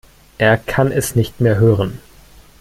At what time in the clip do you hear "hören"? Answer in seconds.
1.59-1.99